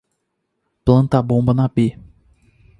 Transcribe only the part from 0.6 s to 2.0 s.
Planta a bomba na B